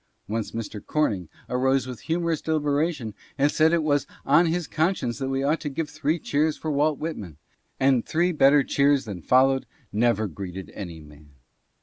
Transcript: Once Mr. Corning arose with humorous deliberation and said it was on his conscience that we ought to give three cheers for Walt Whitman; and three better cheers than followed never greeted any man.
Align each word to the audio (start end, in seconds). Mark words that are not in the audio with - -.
Once 0.27 0.49
Mr. 0.49 0.83
Corning 0.83 1.29
arose 1.47 1.85
with 1.85 1.99
humorous 1.99 2.41
deliberation 2.41 3.13
and 3.37 3.51
said 3.51 3.71
it 3.71 3.83
was 3.83 4.07
on 4.25 4.47
his 4.47 4.65
conscience 4.65 5.19
that 5.19 5.29
we 5.29 5.43
ought 5.43 5.61
to 5.61 5.69
give 5.69 5.91
three 5.91 6.17
cheers 6.17 6.57
for 6.57 6.71
Walt 6.71 6.97
Whitman; 6.97 7.37
and 7.79 8.03
three 8.03 8.31
better 8.31 8.63
cheers 8.63 9.05
than 9.05 9.21
followed 9.21 9.67
never 9.93 10.25
greeted 10.27 10.71
any 10.73 10.99
man. 11.01 11.29